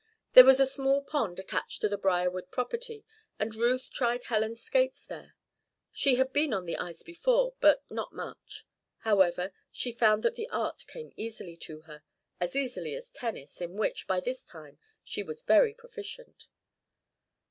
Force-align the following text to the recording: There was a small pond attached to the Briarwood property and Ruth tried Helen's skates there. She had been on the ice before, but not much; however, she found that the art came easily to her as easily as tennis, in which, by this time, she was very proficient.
There 0.33 0.45
was 0.45 0.59
a 0.59 0.65
small 0.65 1.03
pond 1.03 1.39
attached 1.39 1.79
to 1.81 1.87
the 1.87 1.95
Briarwood 1.95 2.49
property 2.49 3.05
and 3.37 3.53
Ruth 3.53 3.87
tried 3.93 4.23
Helen's 4.23 4.59
skates 4.59 5.05
there. 5.05 5.35
She 5.91 6.15
had 6.15 6.33
been 6.33 6.53
on 6.55 6.65
the 6.65 6.75
ice 6.75 7.03
before, 7.03 7.53
but 7.59 7.83
not 7.87 8.11
much; 8.11 8.65
however, 9.01 9.53
she 9.71 9.91
found 9.91 10.23
that 10.23 10.33
the 10.33 10.49
art 10.49 10.85
came 10.87 11.13
easily 11.17 11.55
to 11.57 11.81
her 11.81 12.01
as 12.39 12.55
easily 12.55 12.95
as 12.95 13.11
tennis, 13.11 13.61
in 13.61 13.73
which, 13.75 14.07
by 14.07 14.19
this 14.19 14.43
time, 14.43 14.79
she 15.03 15.21
was 15.21 15.43
very 15.43 15.75
proficient. 15.75 16.47